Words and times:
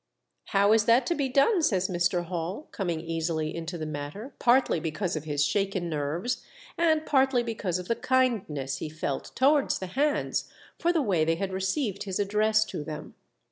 *' 0.27 0.45
How 0.55 0.73
is 0.73 0.85
that 0.85 1.05
to 1.05 1.13
be 1.13 1.29
done?" 1.29 1.61
says 1.61 1.87
Mr. 1.87 2.25
Hall, 2.25 2.67
coming 2.71 2.99
easily 3.01 3.55
into 3.55 3.77
the 3.77 3.85
matter, 3.85 4.33
partly 4.39 4.79
because 4.79 5.15
of 5.15 5.25
his 5.25 5.45
shaken 5.45 5.89
nerves, 5.91 6.43
and 6.75 7.05
pardy 7.05 7.43
because 7.43 7.77
of 7.77 7.87
the 7.87 7.95
kindness 7.95 8.77
he 8.77 8.89
felt 8.89 9.31
towards 9.35 9.77
the 9.77 9.85
hands 9.93 10.49
for 10.79 10.91
the 10.91 11.03
way 11.03 11.23
they 11.23 11.35
had 11.35 11.53
received 11.53 12.05
his 12.05 12.17
address 12.17 12.65
to 12.65 12.83
them. 12.83 13.13